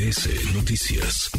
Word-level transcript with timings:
MBS 0.00 0.54
Noticias. 0.56 1.30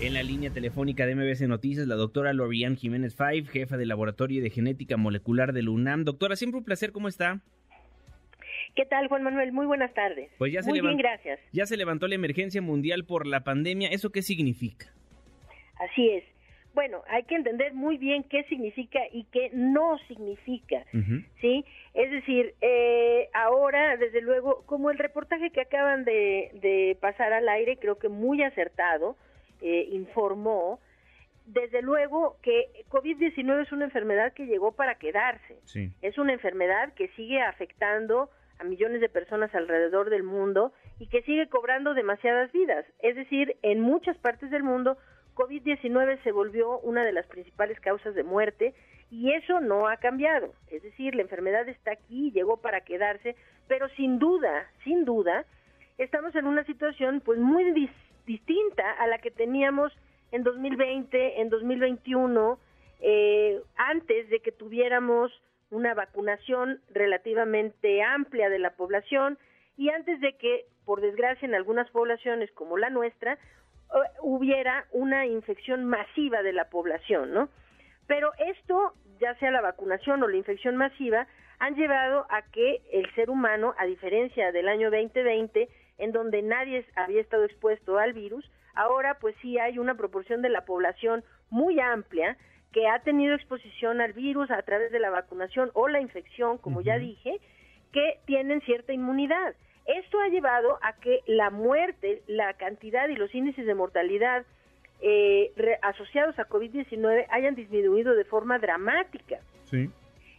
En 0.00 0.14
la 0.14 0.22
línea 0.22 0.50
telefónica 0.50 1.04
de 1.04 1.14
MBS 1.14 1.42
Noticias, 1.42 1.86
la 1.86 1.94
doctora 1.94 2.32
Lorian 2.32 2.74
Jiménez 2.74 3.14
Five, 3.14 3.44
jefa 3.52 3.76
del 3.76 3.88
Laboratorio 3.88 4.42
de 4.42 4.48
Genética 4.48 4.96
Molecular 4.96 5.52
del 5.52 5.68
UNAM. 5.68 6.04
Doctora, 6.04 6.36
siempre 6.36 6.56
un 6.56 6.64
placer, 6.64 6.90
¿cómo 6.90 7.06
está? 7.06 7.42
¿Qué 8.74 8.86
tal, 8.86 9.08
Juan 9.08 9.22
Manuel? 9.24 9.52
Muy 9.52 9.66
buenas 9.66 9.92
tardes. 9.92 10.30
Pues 10.38 10.54
ya 10.54 10.62
se 10.62 10.70
Muy 10.70 10.80
bien, 10.80 10.96
gracias. 10.96 11.38
Ya 11.52 11.66
se 11.66 11.76
levantó 11.76 12.08
la 12.08 12.14
emergencia 12.14 12.62
mundial 12.62 13.04
por 13.04 13.26
la 13.26 13.44
pandemia. 13.44 13.90
¿Eso 13.90 14.10
qué 14.10 14.22
significa? 14.22 14.94
Así 15.78 16.08
es. 16.08 16.24
Bueno, 16.76 17.02
hay 17.08 17.22
que 17.22 17.36
entender 17.36 17.72
muy 17.72 17.96
bien 17.96 18.22
qué 18.24 18.44
significa 18.44 19.00
y 19.10 19.24
qué 19.32 19.48
no 19.54 19.96
significa. 20.08 20.84
¿sí? 21.40 21.64
Es 21.94 22.10
decir, 22.10 22.54
eh, 22.60 23.30
ahora, 23.32 23.96
desde 23.96 24.20
luego, 24.20 24.62
como 24.66 24.90
el 24.90 24.98
reportaje 24.98 25.48
que 25.48 25.62
acaban 25.62 26.04
de, 26.04 26.50
de 26.60 26.98
pasar 27.00 27.32
al 27.32 27.48
aire, 27.48 27.78
creo 27.78 27.98
que 27.98 28.10
muy 28.10 28.42
acertado, 28.42 29.16
eh, 29.62 29.88
informó, 29.90 30.78
desde 31.46 31.80
luego 31.80 32.36
que 32.42 32.66
COVID-19 32.90 33.62
es 33.62 33.72
una 33.72 33.86
enfermedad 33.86 34.34
que 34.34 34.44
llegó 34.44 34.72
para 34.72 34.96
quedarse. 34.96 35.56
Sí. 35.64 35.94
Es 36.02 36.18
una 36.18 36.34
enfermedad 36.34 36.92
que 36.92 37.08
sigue 37.16 37.40
afectando 37.40 38.28
a 38.58 38.64
millones 38.64 39.00
de 39.00 39.08
personas 39.08 39.54
alrededor 39.54 40.10
del 40.10 40.24
mundo 40.24 40.74
y 40.98 41.06
que 41.06 41.22
sigue 41.22 41.48
cobrando 41.48 41.94
demasiadas 41.94 42.52
vidas. 42.52 42.84
Es 42.98 43.16
decir, 43.16 43.56
en 43.62 43.80
muchas 43.80 44.18
partes 44.18 44.50
del 44.50 44.62
mundo, 44.62 44.98
COVID-19 45.36 46.22
se 46.24 46.32
volvió 46.32 46.78
una 46.80 47.04
de 47.04 47.12
las 47.12 47.26
principales 47.26 47.78
causas 47.80 48.14
de 48.14 48.24
muerte 48.24 48.74
y 49.10 49.32
eso 49.32 49.60
no 49.60 49.86
ha 49.86 49.98
cambiado. 49.98 50.52
Es 50.68 50.82
decir, 50.82 51.14
la 51.14 51.22
enfermedad 51.22 51.68
está 51.68 51.92
aquí, 51.92 52.32
llegó 52.32 52.56
para 52.56 52.80
quedarse, 52.80 53.36
pero 53.68 53.88
sin 53.90 54.18
duda, 54.18 54.66
sin 54.82 55.04
duda, 55.04 55.44
estamos 55.98 56.34
en 56.34 56.46
una 56.46 56.64
situación 56.64 57.20
pues 57.20 57.38
muy 57.38 57.62
dis- 57.72 57.90
distinta 58.26 58.90
a 58.92 59.06
la 59.06 59.18
que 59.18 59.30
teníamos 59.30 59.92
en 60.32 60.42
2020, 60.42 61.40
en 61.40 61.48
2021, 61.50 62.58
eh, 63.00 63.60
antes 63.76 64.28
de 64.30 64.40
que 64.40 64.50
tuviéramos 64.50 65.30
una 65.70 65.94
vacunación 65.94 66.80
relativamente 66.90 68.02
amplia 68.02 68.48
de 68.48 68.58
la 68.58 68.70
población 68.70 69.38
y 69.76 69.90
antes 69.90 70.20
de 70.20 70.32
que, 70.36 70.64
por 70.84 71.00
desgracia, 71.00 71.46
en 71.46 71.54
algunas 71.54 71.90
poblaciones 71.90 72.50
como 72.52 72.78
la 72.78 72.88
nuestra, 72.90 73.38
hubiera 74.22 74.86
una 74.92 75.26
infección 75.26 75.84
masiva 75.84 76.42
de 76.42 76.52
la 76.52 76.68
población, 76.68 77.32
¿no? 77.32 77.48
Pero 78.06 78.32
esto, 78.38 78.94
ya 79.20 79.34
sea 79.36 79.50
la 79.50 79.60
vacunación 79.60 80.22
o 80.22 80.28
la 80.28 80.36
infección 80.36 80.76
masiva, 80.76 81.26
han 81.58 81.74
llevado 81.74 82.26
a 82.28 82.42
que 82.42 82.82
el 82.92 83.12
ser 83.14 83.30
humano, 83.30 83.74
a 83.78 83.86
diferencia 83.86 84.52
del 84.52 84.68
año 84.68 84.90
2020, 84.90 85.68
en 85.98 86.12
donde 86.12 86.42
nadie 86.42 86.84
había 86.94 87.20
estado 87.20 87.44
expuesto 87.44 87.98
al 87.98 88.12
virus, 88.12 88.48
ahora 88.74 89.18
pues 89.18 89.34
sí 89.40 89.58
hay 89.58 89.78
una 89.78 89.94
proporción 89.94 90.42
de 90.42 90.50
la 90.50 90.64
población 90.64 91.24
muy 91.48 91.80
amplia 91.80 92.36
que 92.72 92.86
ha 92.88 92.98
tenido 92.98 93.34
exposición 93.34 94.00
al 94.00 94.12
virus 94.12 94.50
a 94.50 94.60
través 94.62 94.92
de 94.92 95.00
la 95.00 95.10
vacunación 95.10 95.70
o 95.72 95.88
la 95.88 96.00
infección, 96.00 96.58
como 96.58 96.82
ya 96.82 96.98
dije, 96.98 97.40
que 97.92 98.20
tienen 98.26 98.60
cierta 98.62 98.92
inmunidad. 98.92 99.54
Esto 99.86 100.20
ha 100.20 100.28
llevado 100.28 100.78
a 100.82 100.94
que 100.94 101.20
la 101.26 101.50
muerte, 101.50 102.22
la 102.26 102.54
cantidad 102.54 103.08
y 103.08 103.16
los 103.16 103.34
índices 103.34 103.66
de 103.66 103.74
mortalidad 103.74 104.44
eh, 105.00 105.52
re- 105.56 105.78
asociados 105.82 106.38
a 106.38 106.48
COVID-19 106.48 107.26
hayan 107.30 107.54
disminuido 107.54 108.14
de 108.14 108.24
forma 108.24 108.58
dramática. 108.58 109.38
Sí. 109.64 109.90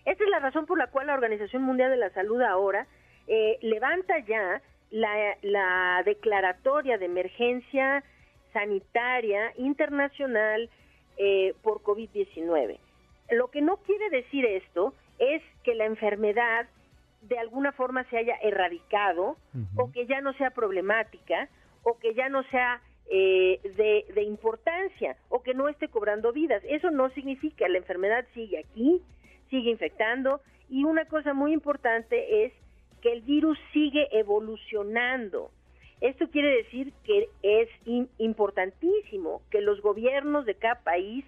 Esta 0.06 0.24
es 0.24 0.30
la 0.30 0.40
razón 0.40 0.66
por 0.66 0.78
la 0.78 0.88
cual 0.88 1.08
la 1.08 1.14
Organización 1.14 1.62
Mundial 1.64 1.92
de 1.92 1.98
la 1.98 2.10
Salud 2.12 2.42
ahora 2.42 2.88
eh, 3.28 3.58
levanta 3.62 4.20
ya 4.20 4.62
la, 4.90 5.38
la 5.42 6.02
declaratoria 6.06 6.98
de 6.98 7.06
emergencia 7.06 8.04
sanitaria 8.54 9.52
internacional 9.58 10.70
eh, 11.18 11.54
por 11.62 11.82
COVID-19. 11.82 12.80
Lo 13.32 13.48
que 13.50 13.62
no 13.62 13.78
quiere 13.78 14.10
decir 14.10 14.46
esto 14.46 14.94
es 15.20 15.42
que 15.64 15.76
la 15.76 15.86
enfermedad 15.86 16.68
de 17.22 17.38
alguna 17.40 17.72
forma 17.72 18.04
se 18.10 18.18
haya 18.18 18.36
erradicado 18.42 19.38
o 19.76 19.92
que 19.92 20.06
ya 20.06 20.22
no 20.22 20.34
sea 20.34 20.52
problemática 20.52 21.50
o 21.84 21.98
que 21.98 22.14
ya 22.14 22.30
no 22.30 22.44
sea 22.44 22.82
eh, 23.10 23.60
de, 23.78 24.06
de 24.14 24.24
importancia 24.24 25.16
o 25.30 25.42
que 25.42 25.54
no 25.54 25.70
esté 25.70 25.88
cobrando 25.88 26.32
vidas. 26.34 26.62
Eso 26.68 26.90
no 26.92 27.10
significa, 27.12 27.68
la 27.68 27.78
enfermedad 27.78 28.26
sigue 28.34 28.60
aquí, 28.60 29.02
sigue 29.50 29.72
infectando 29.72 30.42
y 30.70 30.84
una 30.84 31.06
cosa 31.06 31.34
muy 31.34 31.54
importante 31.54 32.46
es 32.46 32.54
que 33.02 33.14
el 33.14 33.22
virus 33.22 33.58
sigue 33.74 34.08
evolucionando. 34.12 35.52
Esto 36.02 36.30
quiere 36.30 36.50
decir 36.58 36.94
que 37.04 37.28
es 37.42 37.70
in- 37.86 38.10
importantísimo 38.20 39.42
que 39.50 39.62
los 39.62 39.82
gobiernos 39.82 40.46
de 40.46 40.56
cada 40.56 40.82
país 40.84 41.26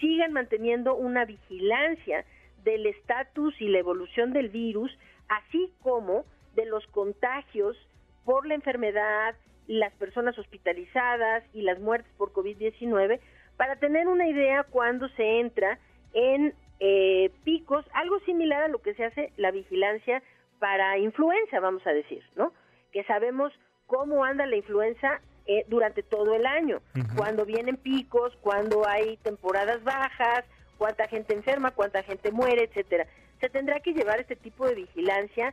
sigan 0.00 0.32
manteniendo 0.32 0.94
una 0.94 1.24
vigilancia 1.24 2.24
del 2.64 2.86
estatus 2.86 3.54
y 3.60 3.68
la 3.68 3.78
evolución 3.78 4.32
del 4.32 4.48
virus, 4.48 4.90
así 5.28 5.72
como 5.82 6.24
de 6.54 6.66
los 6.66 6.86
contagios 6.88 7.76
por 8.24 8.46
la 8.46 8.54
enfermedad, 8.54 9.34
las 9.66 9.92
personas 9.94 10.38
hospitalizadas 10.38 11.44
y 11.52 11.62
las 11.62 11.80
muertes 11.80 12.12
por 12.16 12.32
COVID-19, 12.32 13.20
para 13.56 13.76
tener 13.76 14.08
una 14.08 14.28
idea 14.28 14.64
cuando 14.64 15.08
se 15.10 15.40
entra 15.40 15.78
en 16.12 16.54
eh, 16.80 17.30
picos, 17.44 17.84
algo 17.94 18.20
similar 18.20 18.64
a 18.64 18.68
lo 18.68 18.82
que 18.82 18.94
se 18.94 19.04
hace 19.04 19.32
la 19.36 19.50
vigilancia 19.50 20.22
para 20.58 20.98
influenza, 20.98 21.60
vamos 21.60 21.86
a 21.86 21.92
decir, 21.92 22.22
¿no? 22.34 22.52
Que 22.92 23.04
sabemos 23.04 23.52
cómo 23.86 24.24
anda 24.24 24.46
la 24.46 24.56
influenza 24.56 25.20
eh, 25.46 25.64
durante 25.68 26.02
todo 26.02 26.34
el 26.34 26.44
año, 26.44 26.80
cuando 27.16 27.44
vienen 27.44 27.76
picos, 27.76 28.36
cuando 28.40 28.86
hay 28.86 29.16
temporadas 29.18 29.82
bajas, 29.84 30.44
cuánta 30.76 31.06
gente 31.08 31.34
enferma, 31.34 31.70
cuánta 31.70 32.02
gente 32.02 32.30
muere, 32.32 32.64
etcétera. 32.64 33.06
Se 33.40 33.48
tendrá 33.48 33.80
que 33.80 33.92
llevar 33.92 34.20
este 34.20 34.36
tipo 34.36 34.66
de 34.66 34.74
vigilancia 34.74 35.52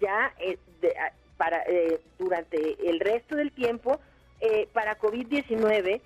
ya 0.00 0.32
eh, 0.38 0.58
de- 0.80 0.94
para 1.36 1.62
eh, 1.66 2.00
durante 2.18 2.76
el 2.88 3.00
resto 3.00 3.36
del 3.36 3.50
tiempo 3.52 4.00
eh, 4.40 4.68
para 4.72 4.98
COVID-19 4.98 6.00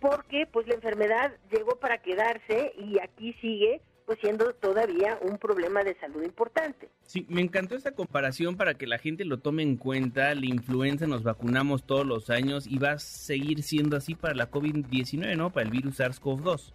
porque 0.00 0.46
pues 0.52 0.66
la 0.68 0.74
enfermedad 0.74 1.32
llegó 1.50 1.76
para 1.76 1.98
quedarse 1.98 2.72
y 2.78 2.98
aquí 3.00 3.32
sigue 3.40 3.80
pues 4.06 4.18
siendo 4.20 4.52
todavía 4.54 5.18
un 5.22 5.36
problema 5.36 5.82
de 5.82 5.96
salud 5.98 6.22
importante. 6.22 6.88
Sí, 7.02 7.26
me 7.28 7.40
encantó 7.40 7.74
esta 7.74 7.90
comparación 7.90 8.56
para 8.56 8.74
que 8.74 8.86
la 8.86 8.98
gente 8.98 9.24
lo 9.24 9.38
tome 9.40 9.64
en 9.64 9.76
cuenta. 9.76 10.32
La 10.36 10.46
influenza 10.46 11.08
nos 11.08 11.24
vacunamos 11.24 11.84
todos 11.84 12.06
los 12.06 12.30
años 12.30 12.68
y 12.68 12.78
va 12.78 12.92
a 12.92 12.98
seguir 13.00 13.62
siendo 13.64 13.96
así 13.96 14.14
para 14.14 14.34
la 14.34 14.48
COVID-19, 14.48 15.36
¿no? 15.36 15.50
Para 15.50 15.64
el 15.66 15.72
virus 15.72 15.98
SARS-CoV-2. 15.98 16.72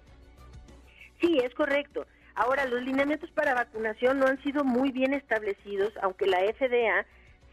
Sí, 1.22 1.38
es 1.42 1.54
correcto. 1.54 2.06
Ahora, 2.36 2.66
los 2.66 2.82
lineamientos 2.82 3.30
para 3.32 3.54
vacunación 3.54 4.20
no 4.20 4.28
han 4.28 4.42
sido 4.44 4.64
muy 4.64 4.92
bien 4.92 5.14
establecidos, 5.14 5.94
aunque 6.02 6.28
la 6.28 6.40
FDA 6.40 7.06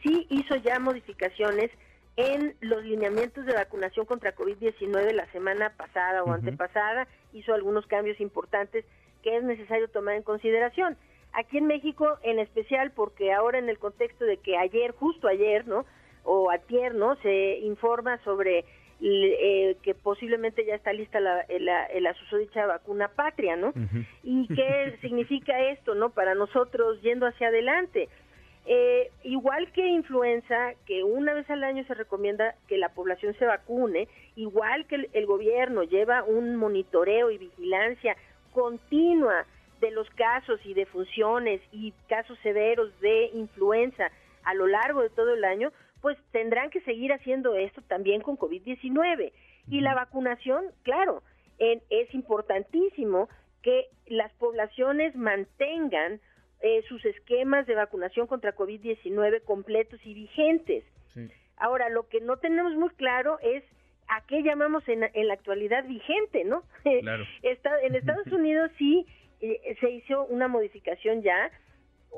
sí 0.03 0.27
hizo 0.31 0.57
ya 0.57 0.79
modificaciones 0.79 1.71
en 2.17 2.57
los 2.61 2.83
lineamientos 2.83 3.47
de 3.47 3.55
vacunación 3.55 4.05
contra 4.05 4.35
COVID-19 4.35 5.13
la 5.13 5.31
semana 5.31 5.71
pasada 5.77 6.25
o 6.25 6.33
antepasada, 6.33 7.07
hizo 7.33 7.55
algunos 7.55 7.87
cambios 7.87 8.21
importantes 8.21 8.85
que 9.23 9.37
es 9.37 9.45
necesario 9.45 9.89
tomar 9.89 10.17
en 10.17 10.23
consideración. 10.23 10.97
Aquí 11.33 11.59
en 11.59 11.67
México, 11.67 12.19
en 12.23 12.39
especial, 12.39 12.91
porque 12.91 13.33
ahora 13.33 13.59
en 13.59 13.69
el 13.69 13.79
contexto 13.79 14.25
de 14.25 14.39
que 14.39 14.57
ayer, 14.57 14.93
justo 14.93 15.29
ayer, 15.29 15.67
¿no? 15.69 15.85
O 16.25 16.51
ayer, 16.51 16.95
¿no? 16.95 17.15
Se 17.17 17.59
informa 17.59 18.19
sobre 18.25 18.65
eh, 19.01 19.77
que 19.83 19.95
posiblemente 19.95 20.65
ya 20.65 20.75
está 20.75 20.93
lista 20.93 21.21
la, 21.21 21.45
la, 21.61 21.89
la 22.01 22.15
susodicha 22.15 22.67
vacuna 22.67 23.09
patria, 23.09 23.57
¿no? 23.57 23.73
¿Y 24.23 24.49
qué 24.49 24.97
significa 25.01 25.59
esto, 25.71 25.95
no? 25.95 26.11
Para 26.11 26.35
nosotros 26.35 27.01
yendo 27.03 27.27
hacia 27.27 27.49
adelante. 27.49 28.09
Eh, 28.67 29.11
igual 29.23 29.73
que 29.73 29.87
influenza, 29.87 30.75
que 30.85 31.03
una 31.03 31.33
vez 31.33 31.49
al 31.49 31.65
año 31.65 31.85
se 31.85 31.95
recomienda 31.95 32.55
que 32.67 32.77
la 32.77 32.91
población 32.91 33.35
se 33.39 33.47
vacune, 33.47 34.09
igual 34.37 34.87
que 34.87 34.97
el, 34.97 35.09
el 35.15 35.27
gobierno 35.27 35.85
lleva 35.85 36.23
un 36.23 36.57
monitoreo 36.57 37.31
y 37.31 37.39
vigilancia 37.39 38.15
continua 38.53 39.47
de 39.81 39.91
los 39.91 40.11
casos 40.11 40.61
y 40.65 40.75
defunciones 40.75 41.61
y 41.73 41.93
casos 42.09 42.39
severos 42.43 42.91
de 43.01 43.31
influenza 43.33 44.11
a 44.45 44.55
lo 44.55 44.67
largo 44.67 45.03
de 45.03 45.11
todo 45.11 45.35
el 45.35 45.45
año, 45.45 45.73
pues 46.01 46.17
tendrán 46.33 46.71
que 46.71 46.81
seguir 46.83 47.13
haciendo 47.13 47.55
esto 47.57 47.83
también 47.83 48.21
con 48.23 48.37
COVID-19. 48.37 49.33
Y 49.69 49.81
la 49.81 49.95
vacunación, 49.95 50.65
claro, 50.83 51.23
en- 51.59 51.83
es 51.91 52.13
importantísimo 52.15 53.29
que 53.63 53.87
las 54.07 54.33
poblaciones 54.35 55.15
mantengan 55.17 56.21
eh, 56.61 56.83
sus 56.89 57.05
esquemas 57.05 57.67
de 57.67 57.75
vacunación 57.77 58.27
contra 58.27 58.55
COVID-19 58.57 59.43
completos 59.45 60.01
y 60.05 60.15
vigentes. 60.15 60.85
Sí. 61.15 61.29
Ahora, 61.57 61.89
lo 61.89 62.09
que 62.09 62.21
no 62.21 62.39
tenemos 62.39 62.75
muy 62.75 62.91
claro 62.91 63.39
es 63.43 63.63
a 64.09 64.25
qué 64.27 64.43
llamamos 64.43 64.89
en, 64.89 65.05
en 65.13 65.29
la 65.29 65.35
actualidad 65.35 65.85
vigente, 65.87 66.45
¿no? 66.45 66.63
Claro. 67.03 67.25
Está- 67.43 67.81
en 67.83 67.95
Estados 67.95 68.27
Unidos 68.33 68.71
sí 68.79 69.07
eh, 69.41 69.77
se 69.81 69.91
hizo 69.91 70.25
una 70.25 70.49
modificación 70.49 71.23
ya, 71.23 71.51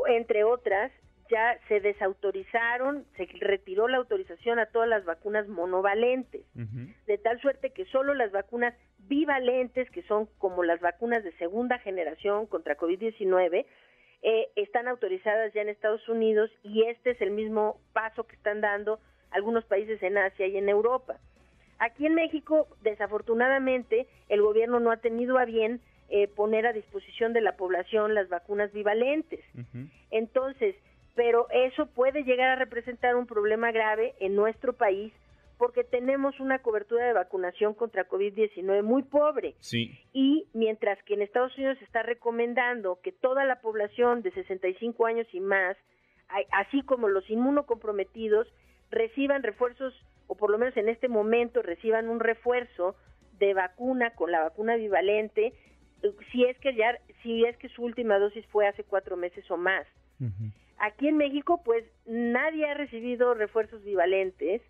entre 0.08 0.44
otras, 0.44 0.90
ya 1.30 1.58
se 1.68 1.80
desautorizaron, 1.80 3.06
se 3.16 3.26
retiró 3.40 3.88
la 3.88 3.98
autorización 3.98 4.58
a 4.58 4.66
todas 4.66 4.88
las 4.88 5.04
vacunas 5.04 5.48
monovalentes, 5.48 6.44
de 7.06 7.18
tal 7.18 7.40
suerte 7.40 7.70
que 7.70 7.84
solo 7.86 8.14
las 8.14 8.32
vacunas 8.32 8.74
bivalentes, 8.98 9.90
que 9.90 10.02
son 10.02 10.26
como 10.38 10.62
las 10.64 10.80
vacunas 10.80 11.24
de 11.24 11.32
segunda 11.38 11.78
generación 11.78 12.46
contra 12.46 12.76
COVID-19, 12.76 13.64
eh, 14.22 14.48
están 14.56 14.88
autorizadas 14.88 15.52
ya 15.54 15.62
en 15.62 15.70
Estados 15.70 16.06
Unidos 16.08 16.50
y 16.62 16.82
este 16.82 17.12
es 17.12 17.20
el 17.22 17.30
mismo 17.30 17.80
paso 17.94 18.24
que 18.24 18.36
están 18.36 18.60
dando 18.60 19.00
algunos 19.30 19.64
países 19.64 20.02
en 20.02 20.18
Asia 20.18 20.46
y 20.46 20.58
en 20.58 20.68
Europa. 20.68 21.16
Aquí 21.78 22.04
en 22.04 22.14
México, 22.14 22.68
desafortunadamente, 22.82 24.06
el 24.28 24.42
gobierno 24.42 24.80
no 24.80 24.90
ha 24.90 24.98
tenido 24.98 25.38
a 25.38 25.46
bien 25.46 25.80
eh, 26.10 26.28
poner 26.28 26.66
a 26.66 26.74
disposición 26.74 27.32
de 27.32 27.40
la 27.40 27.56
población 27.56 28.14
las 28.14 28.28
vacunas 28.28 28.70
bivalentes. 28.72 29.40
Entonces, 30.10 30.76
pero 31.14 31.46
eso 31.50 31.86
puede 31.86 32.24
llegar 32.24 32.50
a 32.50 32.56
representar 32.56 33.16
un 33.16 33.26
problema 33.26 33.72
grave 33.72 34.14
en 34.20 34.34
nuestro 34.36 34.72
país 34.72 35.12
porque 35.60 35.84
tenemos 35.84 36.40
una 36.40 36.60
cobertura 36.60 37.04
de 37.04 37.12
vacunación 37.12 37.74
contra 37.74 38.08
COVID-19 38.08 38.82
muy 38.82 39.02
pobre. 39.02 39.56
Sí. 39.58 39.90
Y 40.14 40.48
mientras 40.54 41.02
que 41.02 41.12
en 41.12 41.20
Estados 41.20 41.54
Unidos 41.58 41.76
se 41.78 41.84
está 41.84 42.02
recomendando 42.02 42.98
que 43.02 43.12
toda 43.12 43.44
la 43.44 43.60
población 43.60 44.22
de 44.22 44.30
65 44.30 45.04
años 45.04 45.26
y 45.34 45.40
más, 45.40 45.76
así 46.52 46.80
como 46.80 47.08
los 47.08 47.28
inmunocomprometidos, 47.28 48.48
reciban 48.90 49.42
refuerzos, 49.42 49.92
o 50.28 50.34
por 50.34 50.50
lo 50.50 50.56
menos 50.56 50.74
en 50.78 50.88
este 50.88 51.08
momento 51.08 51.60
reciban 51.60 52.08
un 52.08 52.20
refuerzo 52.20 52.96
de 53.38 53.52
vacuna 53.52 54.14
con 54.14 54.32
la 54.32 54.40
vacuna 54.40 54.76
bivalente, 54.76 55.52
si 56.32 56.44
es 56.46 56.56
que 56.60 56.74
ya, 56.74 56.98
si 57.22 57.44
es 57.44 57.54
que 57.58 57.68
su 57.68 57.82
última 57.82 58.18
dosis 58.18 58.46
fue 58.46 58.66
hace 58.66 58.82
cuatro 58.84 59.14
meses 59.18 59.44
o 59.50 59.58
más. 59.58 59.86
Aquí 60.80 61.08
en 61.08 61.18
México, 61.18 61.60
pues 61.62 61.84
nadie 62.06 62.66
ha 62.66 62.74
recibido 62.74 63.34
refuerzos 63.34 63.84
bivalentes. 63.84 64.62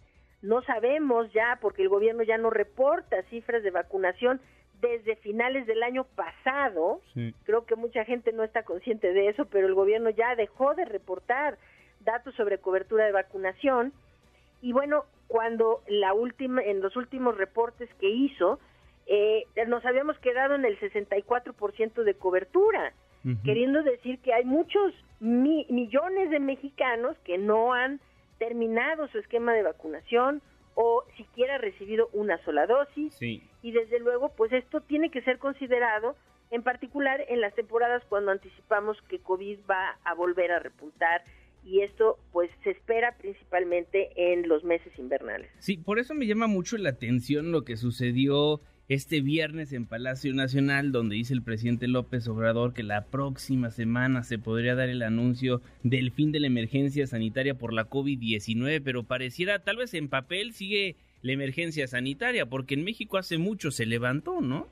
No 0.43 0.61
sabemos 0.63 1.33
ya, 1.33 1.59
porque 1.61 1.83
el 1.83 1.89
gobierno 1.89 2.25
ya 2.25 2.37
no 2.37 2.51
reporta 2.51 3.23
cifras 3.31 3.63
de 3.63 3.71
vacunación 3.71 4.41
desde 4.81 5.15
finales 5.17 5.67
del 5.67 5.85
año 5.85 6.05
pasado. 6.05 7.01
Creo 7.45 7.65
que 7.65 7.77
mucha 7.77 8.05
gente 8.05 8.33
no 8.33 8.43
está 8.43 8.65
consciente 8.65 9.13
de 9.13 9.29
eso, 9.29 9.45
pero 9.47 9.69
el 9.69 9.75
gobierno 9.75 10.11
ya 10.11 10.35
dejó 10.35 10.75
de 10.75 10.85
reportar 10.85 11.59
datos 12.01 12.35
sobre 12.35 12.59
cobertura 12.59 13.05
de 13.05 13.13
vacunación. 13.13 13.93
Y 14.63 14.73
bueno, 14.73 15.05
cuando 15.29 15.83
la 15.87 16.13
última, 16.13 16.61
en 16.61 16.81
los 16.81 16.97
últimos 16.97 17.37
reportes 17.37 17.89
que 18.01 18.11
hizo, 18.11 18.59
eh, 19.07 19.45
nos 19.69 19.85
habíamos 19.87 20.19
quedado 20.19 20.57
en 20.57 20.65
el 20.65 20.77
64% 20.81 22.03
de 22.03 22.15
cobertura 22.15 22.93
queriendo 23.45 23.83
decir 23.83 24.19
que 24.21 24.33
hay 24.33 24.45
muchos 24.45 24.95
millones 25.21 26.31
de 26.31 26.41
mexicanos 26.41 27.17
que 27.25 27.39
no 27.39 27.75
han 27.75 28.01
terminado 28.39 29.07
su 29.09 29.19
esquema 29.19 29.53
de 29.53 29.63
vacunación 29.63 30.43
o 30.75 31.05
siquiera 31.17 31.59
recibido 31.59 32.09
una 32.13 32.43
sola 32.45 32.67
dosis. 32.67 33.17
Y 33.21 33.73
desde 33.73 34.01
luego, 34.01 34.31
pues 34.35 34.53
esto 34.53 34.81
tiene 34.81 35.11
que 35.11 35.23
ser 35.23 35.39
considerado 35.39 36.17
en 36.51 36.63
particular 36.63 37.25
en 37.29 37.41
las 37.41 37.55
temporadas 37.55 38.03
cuando 38.09 38.33
anticipamos 38.33 38.97
que 39.09 39.21
COVID 39.21 39.59
va 39.71 39.99
a 40.05 40.15
volver 40.15 40.51
a 40.53 40.59
repuntar 40.59 41.23
y 41.65 41.83
esto 41.83 42.19
pues 42.33 42.51
se 42.65 42.71
espera 42.71 43.17
principalmente 43.19 44.11
en 44.17 44.49
los 44.49 44.65
meses 44.65 44.93
invernales. 44.99 45.51
Sí, 45.59 45.77
por 45.77 45.99
eso 45.99 46.15
me 46.15 46.27
llama 46.27 46.47
mucho 46.47 46.77
la 46.79 46.91
atención 46.91 47.53
lo 47.53 47.63
que 47.65 47.77
sucedió 47.77 48.61
este 48.91 49.21
viernes 49.21 49.73
en 49.73 49.87
Palacio 49.87 50.35
Nacional, 50.35 50.91
donde 50.91 51.15
dice 51.15 51.33
el 51.33 51.45
presidente 51.45 51.87
López 51.87 52.27
Obrador 52.27 52.75
que 52.75 52.83
la 52.83 53.05
próxima 53.05 53.71
semana 53.71 54.25
se 54.25 54.37
podría 54.37 54.75
dar 54.75 54.89
el 54.89 55.03
anuncio 55.03 55.61
del 55.85 56.11
fin 56.11 56.33
de 56.33 56.41
la 56.41 56.49
emergencia 56.49 57.07
sanitaria 57.07 57.55
por 57.55 57.73
la 57.73 57.89
COVID-19, 57.89 58.83
pero 58.85 59.05
pareciera 59.05 59.61
tal 59.61 59.77
vez 59.77 59.95
en 59.95 60.09
papel 60.09 60.55
sigue 60.55 60.97
la 61.23 61.31
emergencia 61.31 61.87
sanitaria, 61.87 62.47
porque 62.47 62.75
en 62.75 62.83
México 62.83 63.17
hace 63.17 63.39
mucho 63.39 63.71
se 63.71 63.87
levantó, 63.87 64.41
¿no? 64.41 64.67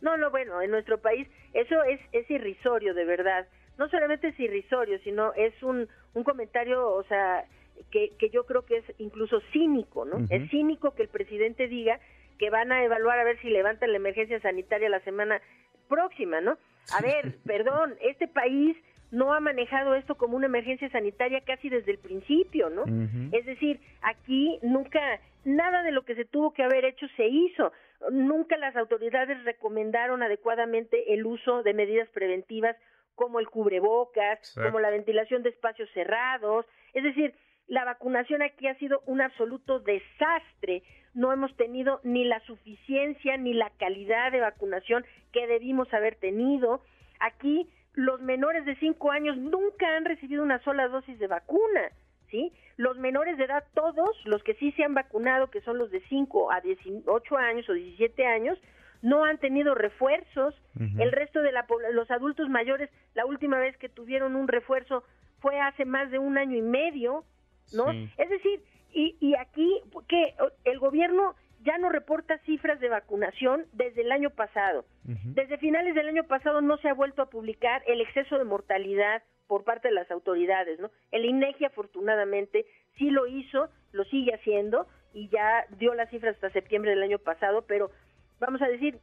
No, 0.00 0.16
no, 0.16 0.32
bueno, 0.32 0.60
en 0.60 0.72
nuestro 0.72 0.98
país 0.98 1.28
eso 1.54 1.84
es, 1.84 2.00
es 2.10 2.28
irrisorio, 2.32 2.94
de 2.94 3.04
verdad. 3.04 3.46
No 3.78 3.88
solamente 3.90 4.26
es 4.26 4.40
irrisorio, 4.40 4.98
sino 5.04 5.34
es 5.34 5.54
un, 5.62 5.86
un 6.14 6.24
comentario, 6.24 6.84
o 6.84 7.04
sea, 7.04 7.44
que, 7.92 8.10
que 8.18 8.28
yo 8.30 8.44
creo 8.44 8.66
que 8.66 8.78
es 8.78 8.84
incluso 8.98 9.40
cínico, 9.52 10.04
¿no? 10.04 10.18
Es 10.30 10.50
cínico 10.50 10.96
que 10.96 11.02
el 11.02 11.08
presidente 11.08 11.68
diga 11.68 12.00
que 12.40 12.48
van 12.48 12.72
a 12.72 12.82
evaluar 12.82 13.20
a 13.20 13.24
ver 13.24 13.38
si 13.42 13.50
levantan 13.50 13.92
la 13.92 13.98
emergencia 13.98 14.40
sanitaria 14.40 14.88
la 14.88 15.00
semana 15.00 15.42
próxima, 15.88 16.40
¿no? 16.40 16.56
A 16.96 17.02
ver, 17.02 17.36
perdón, 17.44 17.94
este 18.00 18.28
país 18.28 18.78
no 19.10 19.34
ha 19.34 19.40
manejado 19.40 19.94
esto 19.94 20.14
como 20.14 20.38
una 20.38 20.46
emergencia 20.46 20.88
sanitaria 20.88 21.42
casi 21.42 21.68
desde 21.68 21.92
el 21.92 21.98
principio, 21.98 22.70
¿no? 22.70 22.84
Es 23.30 23.44
decir, 23.44 23.78
aquí 24.00 24.58
nunca 24.62 25.20
nada 25.44 25.82
de 25.82 25.92
lo 25.92 26.06
que 26.06 26.14
se 26.14 26.24
tuvo 26.24 26.54
que 26.54 26.62
haber 26.62 26.86
hecho 26.86 27.06
se 27.14 27.26
hizo. 27.26 27.72
Nunca 28.10 28.56
las 28.56 28.74
autoridades 28.74 29.44
recomendaron 29.44 30.22
adecuadamente 30.22 31.12
el 31.12 31.26
uso 31.26 31.62
de 31.62 31.74
medidas 31.74 32.08
preventivas 32.08 32.74
como 33.14 33.38
el 33.38 33.50
cubrebocas, 33.50 34.54
como 34.54 34.80
la 34.80 34.88
ventilación 34.88 35.42
de 35.42 35.50
espacios 35.50 35.90
cerrados. 35.92 36.64
Es 36.94 37.04
decir, 37.04 37.34
la 37.70 37.84
vacunación 37.84 38.42
aquí 38.42 38.66
ha 38.66 38.74
sido 38.74 39.00
un 39.06 39.20
absoluto 39.20 39.78
desastre. 39.78 40.82
No 41.14 41.32
hemos 41.32 41.56
tenido 41.56 42.00
ni 42.02 42.24
la 42.24 42.40
suficiencia 42.40 43.36
ni 43.36 43.54
la 43.54 43.70
calidad 43.78 44.32
de 44.32 44.40
vacunación 44.40 45.04
que 45.32 45.46
debimos 45.46 45.92
haber 45.94 46.16
tenido. 46.16 46.82
Aquí 47.20 47.70
los 47.94 48.20
menores 48.20 48.66
de 48.66 48.74
5 48.74 49.12
años 49.12 49.36
nunca 49.36 49.96
han 49.96 50.04
recibido 50.04 50.42
una 50.42 50.58
sola 50.64 50.88
dosis 50.88 51.16
de 51.20 51.28
vacuna, 51.28 51.92
¿sí? 52.28 52.52
Los 52.76 52.98
menores 52.98 53.38
de 53.38 53.44
edad, 53.44 53.64
todos, 53.72 54.16
los 54.24 54.42
que 54.42 54.54
sí 54.54 54.72
se 54.72 54.82
han 54.82 54.94
vacunado, 54.94 55.48
que 55.48 55.60
son 55.60 55.78
los 55.78 55.92
de 55.92 56.00
5 56.08 56.50
a 56.50 56.60
18 56.60 57.36
años 57.36 57.68
o 57.68 57.72
17 57.72 58.26
años, 58.26 58.58
no 59.00 59.24
han 59.24 59.38
tenido 59.38 59.76
refuerzos. 59.76 60.60
El 60.98 61.12
resto 61.12 61.40
de 61.40 61.52
la, 61.52 61.66
los 61.92 62.10
adultos 62.10 62.48
mayores, 62.48 62.90
la 63.14 63.26
última 63.26 63.58
vez 63.58 63.76
que 63.76 63.88
tuvieron 63.88 64.34
un 64.34 64.48
refuerzo 64.48 65.04
fue 65.40 65.60
hace 65.60 65.84
más 65.84 66.10
de 66.10 66.18
un 66.18 66.36
año 66.36 66.56
y 66.56 66.62
medio. 66.62 67.24
¿No? 67.72 67.90
Es 67.90 68.28
decir, 68.28 68.62
y, 68.92 69.16
y 69.20 69.34
aquí 69.36 69.80
que 70.08 70.34
el 70.64 70.78
gobierno 70.78 71.34
ya 71.62 71.78
no 71.78 71.90
reporta 71.90 72.38
cifras 72.38 72.80
de 72.80 72.88
vacunación 72.88 73.66
desde 73.72 74.02
el 74.02 74.12
año 74.12 74.30
pasado. 74.30 74.84
Desde 75.04 75.58
finales 75.58 75.94
del 75.94 76.08
año 76.08 76.24
pasado 76.24 76.60
no 76.60 76.76
se 76.78 76.88
ha 76.88 76.94
vuelto 76.94 77.22
a 77.22 77.30
publicar 77.30 77.82
el 77.86 78.00
exceso 78.00 78.38
de 78.38 78.44
mortalidad 78.44 79.22
por 79.46 79.64
parte 79.64 79.88
de 79.88 79.94
las 79.94 80.10
autoridades, 80.10 80.78
¿no? 80.78 80.90
El 81.10 81.24
INEGI 81.24 81.64
afortunadamente 81.64 82.64
sí 82.96 83.10
lo 83.10 83.26
hizo, 83.26 83.68
lo 83.92 84.04
sigue 84.04 84.32
haciendo 84.32 84.86
y 85.12 85.28
ya 85.28 85.66
dio 85.78 85.92
las 85.94 86.08
cifras 86.10 86.36
hasta 86.36 86.50
septiembre 86.50 86.92
del 86.92 87.02
año 87.02 87.18
pasado, 87.18 87.64
pero 87.66 87.90
vamos 88.38 88.62
a 88.62 88.68
decir, 88.68 88.98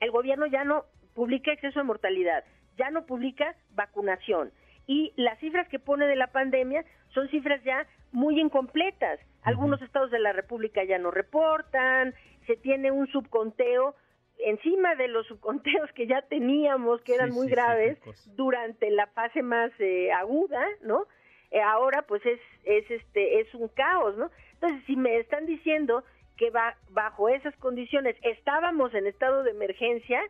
el 0.00 0.10
gobierno 0.12 0.46
ya 0.46 0.64
no 0.64 0.84
publica 1.14 1.52
exceso 1.52 1.80
de 1.80 1.84
mortalidad, 1.84 2.44
ya 2.78 2.90
no 2.90 3.04
publica 3.04 3.56
vacunación, 3.74 4.52
y 4.86 5.12
las 5.16 5.38
cifras 5.38 5.68
que 5.68 5.78
pone 5.78 6.06
de 6.06 6.16
la 6.16 6.28
pandemia 6.28 6.84
son 7.14 7.28
cifras 7.28 7.62
ya 7.64 7.86
muy 8.12 8.40
incompletas. 8.40 9.20
Algunos 9.42 9.82
estados 9.82 10.10
de 10.10 10.18
la 10.18 10.32
República 10.32 10.84
ya 10.84 10.98
no 10.98 11.10
reportan, 11.10 12.14
se 12.46 12.56
tiene 12.56 12.90
un 12.90 13.06
subconteo 13.08 13.94
encima 14.38 14.94
de 14.94 15.08
los 15.08 15.26
subconteos 15.26 15.90
que 15.94 16.06
ya 16.06 16.22
teníamos, 16.22 17.00
que 17.02 17.14
eran 17.14 17.30
muy 17.30 17.48
graves 17.48 17.98
durante 18.36 18.90
la 18.90 19.06
fase 19.08 19.42
más 19.42 19.70
eh, 19.78 20.12
aguda, 20.12 20.64
¿no? 20.82 21.06
Eh, 21.50 21.60
ahora 21.60 22.02
pues 22.02 22.24
es, 22.24 22.40
es, 22.64 22.90
este, 22.90 23.40
es 23.40 23.54
un 23.54 23.68
caos, 23.68 24.16
¿no? 24.16 24.30
Entonces, 24.54 24.82
si 24.86 24.96
me 24.96 25.18
están 25.18 25.46
diciendo 25.46 26.04
que 26.36 26.50
va, 26.50 26.76
bajo 26.90 27.28
esas 27.28 27.54
condiciones 27.56 28.16
estábamos 28.22 28.94
en 28.94 29.06
estado 29.06 29.42
de 29.42 29.50
emergencia, 29.50 30.20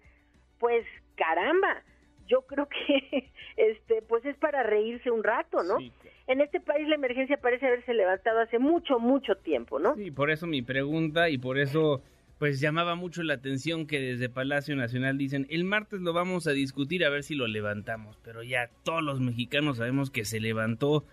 pues 0.59 0.85
caramba, 1.17 1.83
yo 2.27 2.43
creo 2.43 2.69
que 2.87 3.32
este 3.57 4.03
pues 4.03 4.25
es 4.25 4.37
para 4.37 4.63
reírse 4.63 5.11
un 5.11 5.23
rato, 5.23 5.63
¿no? 5.63 5.79
En 6.27 6.41
este 6.41 6.61
país 6.61 6.89
la 6.89 6.95
emergencia 6.95 7.37
parece 7.37 7.67
haberse 7.67 7.95
levantado 7.95 8.41
hace 8.41 8.59
mucho 8.59 8.99
mucho 8.99 9.35
tiempo, 9.37 9.79
¿no? 9.79 9.95
Sí, 9.97 10.11
por 10.11 10.31
eso 10.31 10.47
mi 10.47 10.63
pregunta 10.63 11.29
y 11.29 11.39
por 11.39 11.59
eso 11.59 12.03
pues 12.39 12.59
llamaba 12.61 12.97
mucho 12.97 13.23
la 13.23 13.35
atención 13.35 13.87
que 13.87 14.01
desde 14.01 14.29
Palacio 14.29 14.75
Nacional 14.75 15.17
dicen, 15.17 15.47
el 15.49 15.63
martes 15.63 16.01
lo 16.01 16.13
vamos 16.13 16.49
a 16.49 16.51
discutir 16.51 17.05
a 17.05 17.09
ver 17.09 17.23
si 17.23 17.37
lo 17.37 17.47
levantamos, 17.47 18.19
pero 18.25 18.43
ya 18.43 18.69
todos 18.83 19.01
los 19.01 19.21
mexicanos 19.21 19.77
sabemos 19.77 20.11
que 20.11 20.25
se 20.25 20.41
levantó 20.41 21.05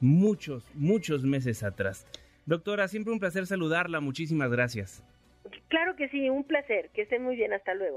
muchos, 0.00 0.64
muchos 0.74 1.24
meses 1.24 1.64
atrás. 1.64 2.06
Doctora, 2.46 2.86
siempre 2.86 3.12
un 3.12 3.18
placer 3.18 3.46
saludarla, 3.46 3.98
muchísimas 3.98 4.48
gracias. 4.50 5.04
Claro 5.66 5.96
que 5.96 6.08
sí, 6.08 6.30
un 6.30 6.44
placer, 6.44 6.90
que 6.94 7.02
estén 7.02 7.24
muy 7.24 7.34
bien, 7.34 7.52
hasta 7.52 7.74
luego. 7.74 7.96